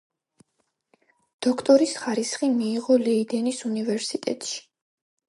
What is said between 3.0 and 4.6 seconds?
ლეიდენის უნივერსიტეტში.